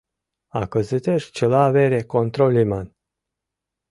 [0.59, 2.87] А кызытеш чыла вере контроль лийман!..